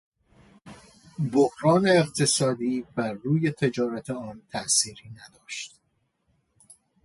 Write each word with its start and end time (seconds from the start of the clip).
بحران 1.33 1.87
اقتصادی 1.87 2.81
بر 2.95 3.11
روی 3.13 3.51
تجارت 3.51 4.09
آن 4.09 4.41
تاثیر 4.51 4.99
نداشت. 5.13 5.79